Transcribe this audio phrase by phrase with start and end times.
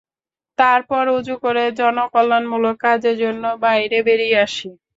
[0.57, 4.69] তারপর উযূ করে জনকল্যাণমূলক কাজের জন্য বাইরে বেরিয়ে আসি।